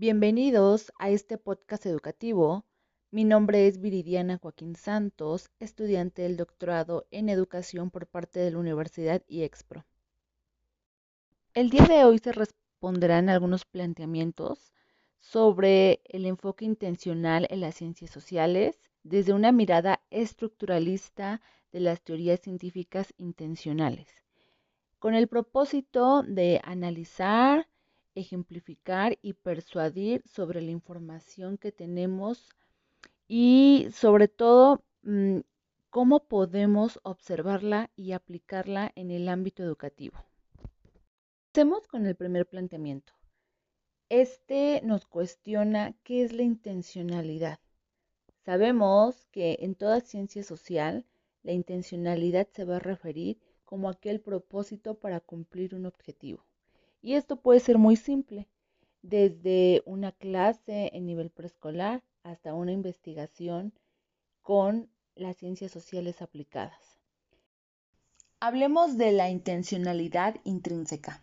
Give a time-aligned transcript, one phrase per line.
[0.00, 2.64] Bienvenidos a este podcast educativo.
[3.10, 8.58] Mi nombre es Viridiana Joaquín Santos, estudiante del doctorado en educación por parte de la
[8.58, 9.84] Universidad IEXPRO.
[11.52, 14.72] El día de hoy se responderán algunos planteamientos
[15.18, 21.42] sobre el enfoque intencional en las ciencias sociales desde una mirada estructuralista
[21.72, 24.06] de las teorías científicas intencionales,
[25.00, 27.66] con el propósito de analizar,
[28.18, 32.48] ejemplificar y persuadir sobre la información que tenemos
[33.26, 35.40] y sobre todo mm,
[35.90, 40.18] cómo podemos observarla y aplicarla en el ámbito educativo.
[41.48, 43.12] Empecemos con el primer planteamiento.
[44.08, 47.58] Este nos cuestiona qué es la intencionalidad.
[48.44, 51.04] Sabemos que en toda ciencia social
[51.42, 56.47] la intencionalidad se va a referir como aquel propósito para cumplir un objetivo.
[57.00, 58.48] Y esto puede ser muy simple,
[59.02, 63.72] desde una clase en nivel preescolar hasta una investigación
[64.42, 66.98] con las ciencias sociales aplicadas.
[68.40, 71.22] Hablemos de la intencionalidad intrínseca,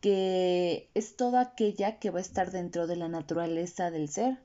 [0.00, 4.38] que es toda aquella que va a estar dentro de la naturaleza del ser,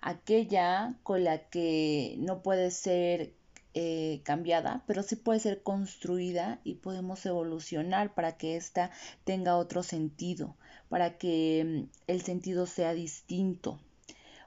[0.00, 3.34] aquella con la que no puede ser
[3.80, 8.90] eh, cambiada, pero sí puede ser construida y podemos evolucionar para que ésta
[9.22, 10.56] tenga otro sentido,
[10.88, 13.78] para que mm, el sentido sea distinto.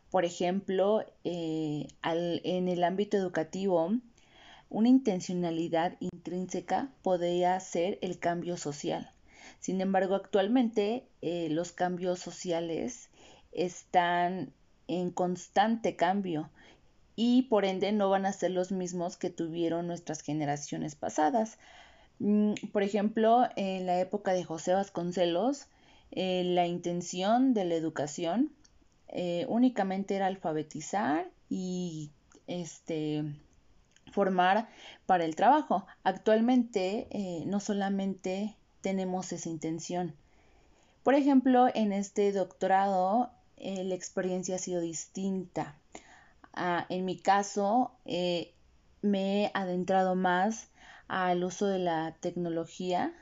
[0.10, 3.94] Por ejemplo, eh, en el ámbito educativo,
[4.70, 9.14] una intencionalidad intrínseca podría ser el cambio social.
[9.62, 13.10] Sin embargo, actualmente eh, los cambios sociales
[13.54, 14.52] están
[14.90, 16.50] en constante cambio
[17.16, 21.58] y por ende no van a ser los mismos que tuvieron nuestras generaciones pasadas.
[22.20, 25.68] Mm, por ejemplo, en la época de José Vasconcelos,
[26.12, 28.52] eh, la intención de la educación
[29.08, 32.12] eh, únicamente era alfabetizar y
[32.48, 33.24] este,
[34.12, 34.70] formar
[35.06, 35.86] para el trabajo.
[36.04, 40.14] Actualmente eh, no solamente tenemos esa intención.
[41.04, 45.76] Por ejemplo, en este doctorado la experiencia ha sido distinta.
[46.54, 48.54] Ah, en mi caso, eh,
[49.02, 50.70] me he adentrado más
[51.08, 53.14] al uso de la tecnología,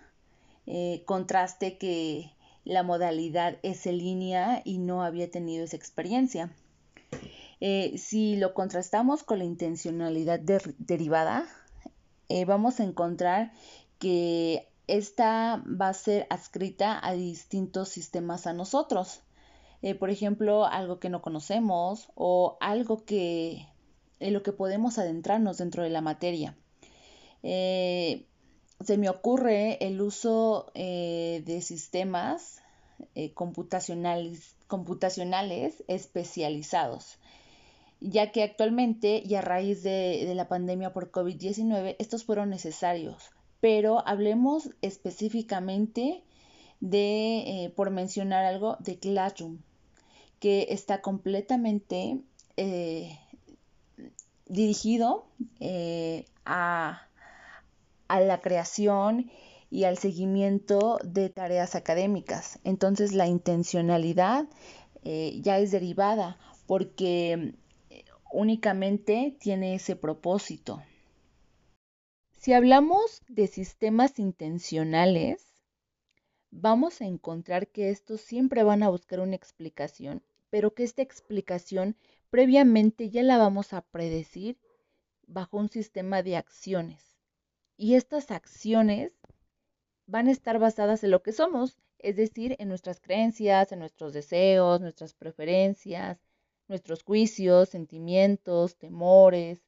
[0.65, 2.31] eh, contraste que
[2.65, 6.51] la modalidad es en línea y no había tenido esa experiencia.
[7.61, 11.47] Eh, si lo contrastamos con la intencionalidad derivada,
[12.45, 13.51] vamos a encontrar
[13.97, 19.21] que esta va a ser adscrita a distintos sistemas a nosotros.
[19.81, 23.65] Eh, por ejemplo, algo que no conocemos o algo que
[24.19, 26.57] en lo que podemos adentrarnos dentro de la materia.
[27.43, 28.25] Eh,
[28.81, 32.61] se me ocurre el uso eh, de sistemas
[33.33, 37.17] computacionales, computacionales especializados,
[38.01, 43.31] ya que actualmente y a raíz de, de la pandemia por COVID-19 estos fueron necesarios,
[43.61, 46.23] pero hablemos específicamente
[46.81, 49.59] de, por mencionar algo, de Classroom
[50.39, 52.21] que está completamente
[52.57, 53.19] eh,
[54.47, 55.25] dirigido
[55.59, 57.07] eh, a,
[58.09, 59.29] la creación
[59.69, 62.59] y al seguimiento de tareas académicas.
[62.63, 64.47] Entonces la intencionalidad
[65.03, 67.53] eh, ya es derivada porque
[68.31, 70.81] únicamente tiene ese propósito.
[72.33, 75.45] Si hablamos de sistemas intencionales,
[76.51, 81.95] vamos a encontrar que estos siempre van a buscar una explicación pero que esta explicación
[82.29, 84.57] previamente ya la vamos a predecir
[85.27, 87.17] bajo un sistema de acciones.
[87.77, 89.13] Y estas acciones
[90.05, 94.13] van a estar basadas en lo que somos, es decir, en nuestras creencias, en nuestros
[94.13, 96.19] deseos, nuestras preferencias,
[96.67, 99.63] nuestros juicios, sentimientos, temores,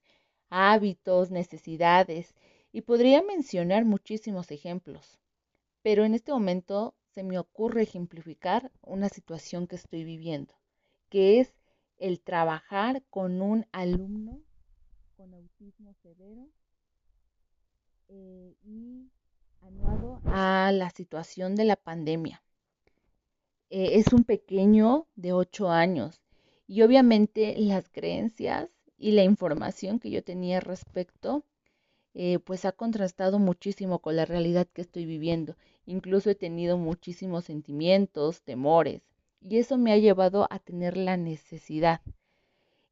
[0.49, 2.33] hábitos, necesidades,
[2.71, 5.19] y podría mencionar muchísimos ejemplos.
[5.81, 10.60] Pero en este momento se me ocurre ejemplificar una situación que estoy viviendo
[11.11, 11.53] que es
[11.97, 14.41] el trabajar con un alumno
[15.17, 16.47] con autismo severo
[18.07, 19.11] eh, y
[19.59, 22.41] anuado a la situación de la pandemia.
[23.69, 26.21] Eh, es un pequeño de 8 años
[26.65, 31.43] y obviamente las creencias y la información que yo tenía respecto
[32.13, 35.57] eh, pues ha contrastado muchísimo con la realidad que estoy viviendo.
[35.85, 39.10] Incluso he tenido muchísimos sentimientos, temores,
[39.41, 42.01] y eso me ha llevado a tener la necesidad.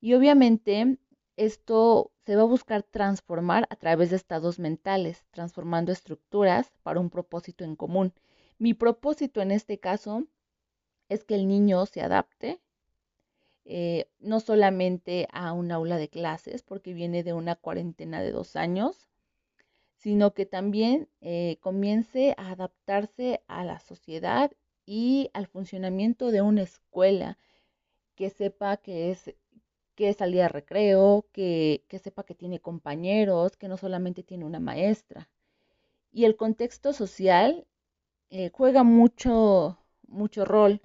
[0.02, 0.98] Y obviamente
[1.38, 7.10] esto se va a buscar transformar a través de estados mentales, transformando estructuras para un
[7.10, 8.14] propósito en común.
[8.58, 10.26] Mi propósito en este caso
[11.08, 12.60] es que el niño se adapte
[13.72, 18.56] eh, no solamente a un aula de clases, porque viene de una cuarentena de dos
[18.56, 19.08] años,
[19.96, 24.52] sino que también eh, comience a adaptarse a la sociedad
[24.90, 27.38] y al funcionamiento de una escuela,
[28.16, 29.36] que sepa que es
[29.94, 35.30] que salía de recreo, que, sepa que tiene compañeros, que no solamente tiene una maestra.
[36.12, 37.68] Y el contexto social
[38.32, 39.78] eh, juega mucho,
[40.08, 40.82] mucho rol,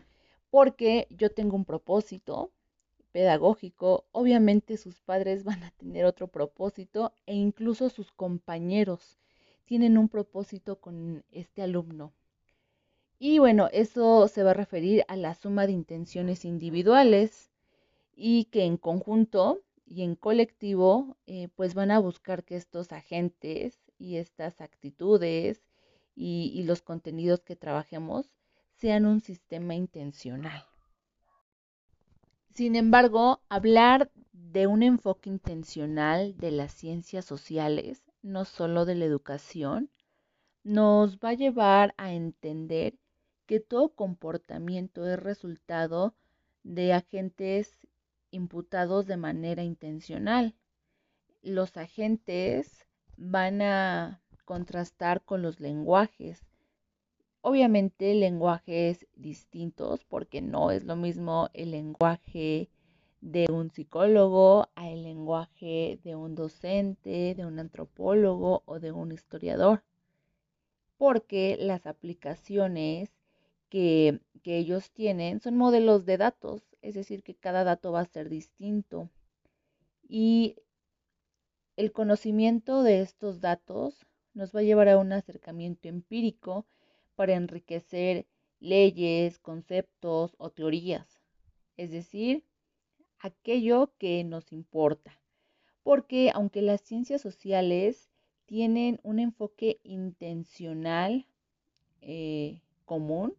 [0.50, 2.52] porque yo tengo un propósito,
[3.10, 9.18] pedagógico, obviamente sus padres van a tener otro propósito e incluso sus compañeros
[9.64, 12.12] tienen un propósito con este alumno.
[13.18, 17.50] Y bueno, eso se va a referir a la suma de intenciones individuales
[18.14, 23.78] y que en conjunto y en colectivo eh, pues van a buscar que estos agentes
[23.98, 25.62] y estas actitudes
[26.14, 28.30] y, y los contenidos que trabajemos
[28.76, 30.64] sean un sistema intencional.
[32.50, 39.04] Sin embargo, hablar de un enfoque intencional de las ciencias sociales, no solo de la
[39.04, 39.90] educación,
[40.62, 42.96] nos va a llevar a entender
[43.46, 46.14] que todo comportamiento es resultado
[46.62, 47.86] de agentes
[48.30, 50.54] imputados de manera intencional.
[51.42, 52.86] Los agentes
[53.16, 56.44] van a contrastar con los lenguajes
[57.46, 62.70] Obviamente lenguajes distintos, porque no es lo mismo el lenguaje
[63.20, 69.12] de un psicólogo a el lenguaje de un docente, de un antropólogo o de un
[69.12, 69.84] historiador,
[70.96, 73.10] porque las aplicaciones
[73.68, 78.28] que, ellos tienen son modelos de datos, es decir, que cada dato va a ser
[78.28, 79.08] distinto.
[80.06, 80.56] Y
[81.76, 86.66] el conocimiento de estos datos nos va a llevar a un acercamiento empírico
[87.14, 88.26] para enriquecer
[88.60, 91.22] leyes, conceptos o teorías,
[91.78, 92.44] es decir,
[93.18, 95.18] aquello que nos importa.
[95.82, 98.10] Porque aunque las ciencias sociales
[98.44, 101.26] tienen un enfoque intencional
[102.02, 103.34] eh, común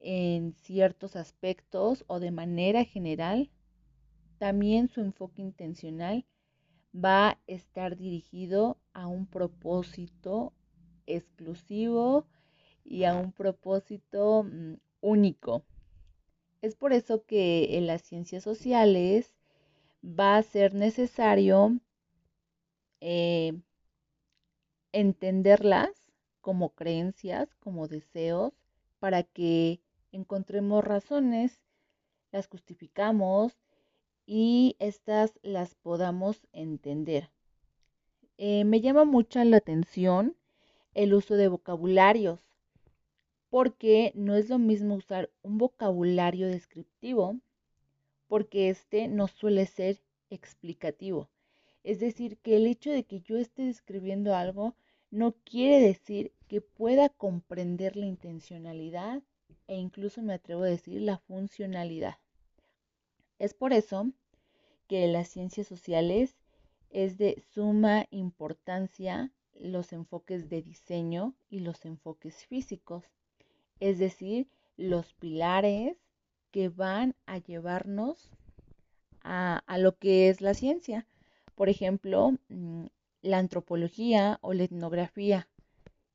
[0.00, 3.50] en ciertos aspectos o de manera general,
[4.38, 6.24] también su enfoque intencional
[6.94, 10.52] va a estar dirigido a un propósito
[11.06, 12.26] exclusivo
[12.84, 15.64] y a un propósito mm, único.
[16.62, 19.34] Es por eso que en las ciencias sociales
[20.02, 21.78] va a ser necesario
[23.00, 23.60] eh,
[24.92, 25.90] entenderlas
[26.40, 28.52] como creencias, como deseos,
[28.98, 29.80] para que
[30.12, 31.60] encontremos razones,
[32.30, 33.58] las justificamos
[34.26, 37.30] y estas las podamos entender.
[38.36, 40.36] Eh, me llama mucho la atención
[40.94, 42.48] el uso de vocabularios
[43.50, 47.40] porque no es lo mismo usar un vocabulario descriptivo,
[48.26, 51.30] porque este no suele ser explicativo.
[51.82, 54.74] Es decir, que el hecho de que yo esté describiendo algo
[55.10, 59.22] no quiere decir que pueda comprender la intencionalidad
[59.66, 62.16] e incluso me atrevo a decir la funcionalidad.
[63.38, 64.10] Es por eso
[64.88, 66.36] que las ciencias sociales
[66.90, 73.04] es de suma importancia los enfoques de diseño y los enfoques físicos
[73.80, 75.96] es decir, los pilares
[76.50, 78.30] que van a llevarnos
[79.22, 81.06] a, lo que es la ciencia.
[81.54, 82.86] Por ejemplo, mm,
[83.22, 85.48] la antropología o la etnografía.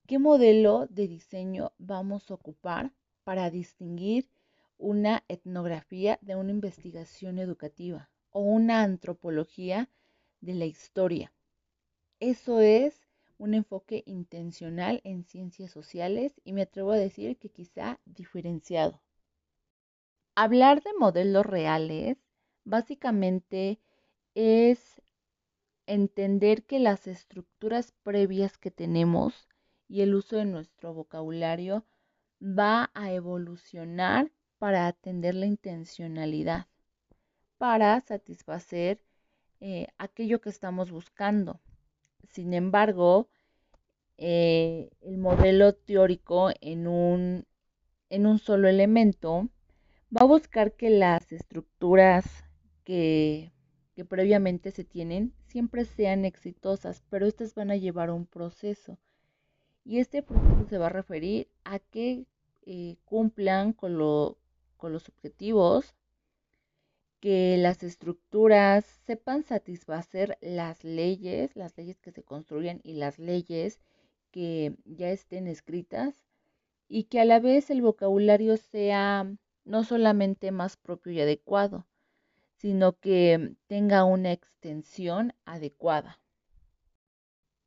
[0.07, 2.91] ¿Qué modelo de diseño vamos a ocupar
[3.23, 4.29] para distinguir
[4.77, 9.89] una etnografía de una investigación educativa o una antropología
[10.41, 11.33] de la historia?
[12.19, 17.99] Eso es un enfoque intencional en ciencias sociales y me atrevo a decir que quizá
[18.05, 19.01] diferenciado.
[20.35, 22.17] Hablar de modelos reales
[22.63, 23.79] básicamente
[24.35, 25.01] es
[25.85, 29.47] entender que las estructuras previas que tenemos
[29.87, 31.85] y el uso de nuestro vocabulario
[32.43, 36.67] va a evolucionar para atender la intencionalidad,
[37.57, 39.01] para satisfacer
[39.61, 41.61] eh, aquello que estamos buscando.
[42.29, 43.29] Sin embargo,
[44.17, 47.45] eh, el modelo teórico en un,
[48.09, 49.49] en un solo elemento
[50.15, 52.25] va a buscar que las estructuras
[52.83, 53.53] que,
[53.95, 58.99] que previamente se tienen siempre sean exitosas, pero estas van a llevar un proceso.
[59.85, 62.25] Y este proceso se va a referir a que
[62.65, 63.97] eh, cumplan con,
[64.77, 65.95] con los objetivos
[67.19, 73.79] que las estructuras sepan satisfacer las leyes, las leyes que se construyen y las leyes
[74.31, 76.25] que ya estén escritas
[76.89, 81.87] y que a la vez el vocabulario sea no solamente más propio y adecuado,
[82.55, 86.19] sino que tenga una extensión adecuada.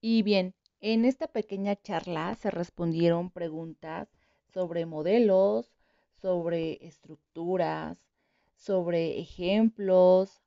[0.01, 4.09] Y bien, en esta pequeña charla se respondieron preguntas
[4.57, 5.71] sobre modelos,
[6.23, 8.09] sobre estructuras,
[8.55, 10.41] sobre ejemplos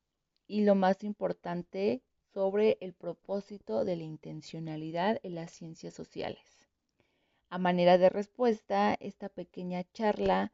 [0.48, 2.01] y lo más importante,
[2.34, 6.42] sobre el propósito de la intencionalidad en las ciencias sociales.
[7.50, 10.54] A manera de respuesta, esta pequeña charla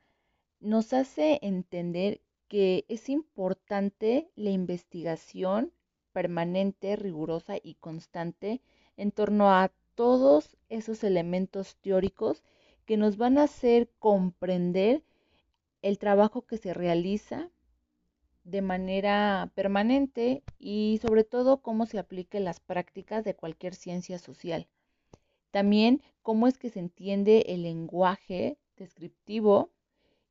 [0.59, 2.19] nos hace entender
[2.49, 5.71] que es importante la investigación
[6.11, 8.59] permanente, rigurosa y constante
[8.97, 12.43] en torno a todos esos elementos teóricos
[12.85, 15.03] que nos van a hacer comprender
[15.81, 17.49] el trabajo que se realiza
[18.43, 24.67] de manera permanente y sobre todo cómo se apliquen las prácticas de cualquier ciencia social.
[25.51, 29.71] También cómo es que se entiende el lenguaje descriptivo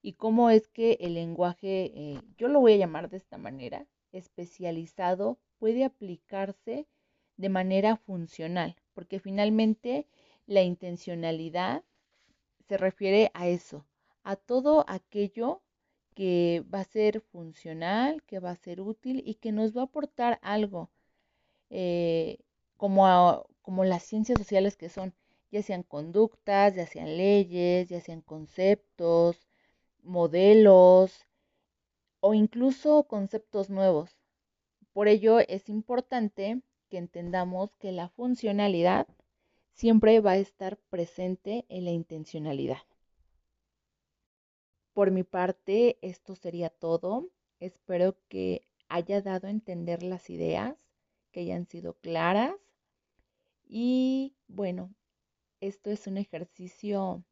[0.01, 3.87] y cómo es que el lenguaje, eh, yo lo voy a llamar de esta manera,
[4.13, 6.87] especializado, puede aplicarse
[7.37, 10.07] de manera funcional, porque finalmente
[10.47, 11.83] la intencionalidad
[12.69, 13.85] se refiere a eso,
[14.23, 15.63] a todo aquello
[16.15, 19.85] que va a ser funcional, que va a ser útil y que nos va a
[19.85, 20.91] aportar algo,
[21.71, 22.39] eh,
[22.77, 25.15] como, como las ciencias sociales que son,
[25.51, 29.47] ya sean conductas, ya sean leyes, ya sean conceptos,
[30.03, 31.27] modelos
[32.21, 34.17] o incluso conceptos nuevos.
[34.93, 39.07] Por ello es importante que entendamos que la funcionalidad
[39.75, 42.79] siempre va a estar presente en la intencionalidad.
[44.93, 47.29] Por mi parte, esto sería todo.
[47.59, 50.77] Espero que haya dado a entender las ideas,
[51.33, 52.55] que hayan sido claras.
[53.67, 54.95] Y bueno,
[55.61, 57.25] esto es un ejercicio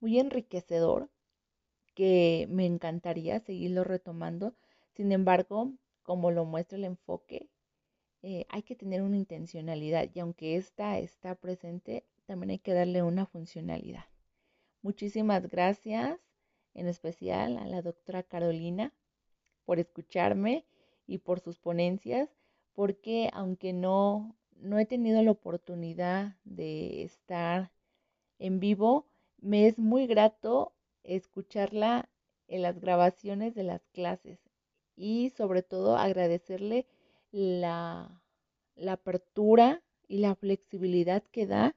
[0.00, 1.08] muy enriquecedor
[1.94, 4.54] que me encantaría seguirlo retomando.
[4.94, 7.48] Sin embargo, como lo muestra el enfoque,
[8.28, 13.04] eh, hay que tener una intencionalidad y aunque esta está presente, también hay que darle
[13.04, 14.06] una funcionalidad.
[14.82, 16.18] Muchísimas gracias,
[16.74, 18.92] en especial a la doctora Carolina,
[19.64, 20.66] por escucharme
[21.06, 22.28] y por sus ponencias,
[22.72, 27.70] porque aunque no, no he tenido la oportunidad de estar
[28.40, 29.06] en vivo,
[29.38, 30.72] me es muy grato
[31.04, 32.08] escucharla
[32.48, 34.40] en las grabaciones de las clases
[34.96, 36.88] y sobre todo agradecerle
[37.36, 38.22] la,
[38.88, 41.76] apertura y la flexibilidad que da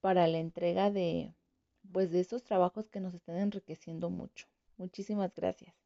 [0.00, 1.34] para la entrega de,
[1.92, 4.46] pues, de esos trabajos que nos están enriqueciendo mucho.
[4.76, 5.83] Muchísimas gracias.